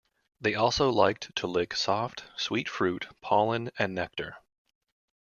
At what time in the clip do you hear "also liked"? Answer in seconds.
0.55-1.35